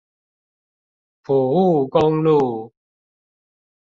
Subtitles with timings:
[1.21, 2.73] 埔霧公路